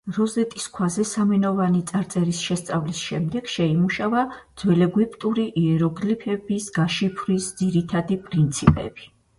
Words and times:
როზეტის 0.17 0.63
ქვაზე 0.77 1.03
სამენოვანი 1.09 1.81
წარწერის 1.91 2.39
შესწავლის 2.45 3.01
შემდეგ 3.09 3.51
შეიმუშავა 3.57 4.25
ძველეგვიპტური 4.63 5.47
იეროგლიფების 5.67 6.71
გაშიფვრის 6.81 7.53
ძირითადი 7.63 8.21
პრინციპები. 8.31 9.15